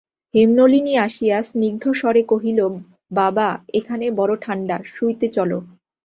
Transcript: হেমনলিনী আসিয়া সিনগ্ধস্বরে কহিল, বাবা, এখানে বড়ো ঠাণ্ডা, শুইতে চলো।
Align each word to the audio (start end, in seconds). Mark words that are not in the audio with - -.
হেমনলিনী 0.33 0.93
আসিয়া 0.97 1.37
সিনগ্ধস্বরে 1.41 2.21
কহিল, 2.23 2.59
বাবা, 3.11 3.47
এখানে 3.73 4.05
বড়ো 4.11 4.35
ঠাণ্ডা, 4.41 4.77
শুইতে 4.85 5.27
চলো। 5.27 5.57